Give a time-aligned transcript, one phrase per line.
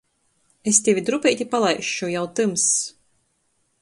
[0.71, 2.67] Es tevi drupeiti palaisšu— jau tymss.